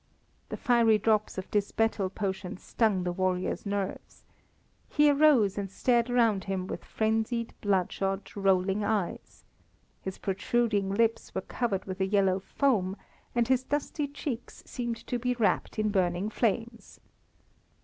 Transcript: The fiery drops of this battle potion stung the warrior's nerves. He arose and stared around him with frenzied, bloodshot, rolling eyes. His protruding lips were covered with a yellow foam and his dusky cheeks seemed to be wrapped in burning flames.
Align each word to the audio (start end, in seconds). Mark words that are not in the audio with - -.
The 0.49 0.57
fiery 0.57 0.97
drops 0.97 1.37
of 1.37 1.45
this 1.51 1.71
battle 1.71 2.09
potion 2.09 2.57
stung 2.57 3.03
the 3.03 3.11
warrior's 3.11 3.67
nerves. 3.67 4.23
He 4.89 5.11
arose 5.11 5.59
and 5.59 5.69
stared 5.69 6.09
around 6.09 6.45
him 6.45 6.65
with 6.65 6.83
frenzied, 6.83 7.53
bloodshot, 7.61 8.35
rolling 8.35 8.83
eyes. 8.83 9.43
His 10.01 10.17
protruding 10.17 10.89
lips 10.89 11.35
were 11.35 11.41
covered 11.41 11.85
with 11.85 12.01
a 12.01 12.07
yellow 12.07 12.39
foam 12.39 12.97
and 13.35 13.47
his 13.47 13.63
dusky 13.63 14.07
cheeks 14.07 14.63
seemed 14.65 14.97
to 15.05 15.19
be 15.19 15.35
wrapped 15.35 15.77
in 15.77 15.89
burning 15.91 16.31
flames. 16.31 16.99